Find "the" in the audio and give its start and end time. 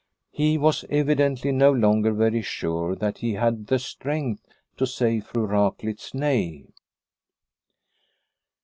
3.67-3.77